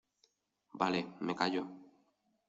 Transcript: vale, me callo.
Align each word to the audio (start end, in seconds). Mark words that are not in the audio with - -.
vale, 0.81 1.01
me 1.25 1.35
callo. 1.41 1.63